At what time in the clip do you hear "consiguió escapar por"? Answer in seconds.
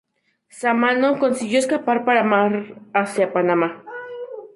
1.19-2.23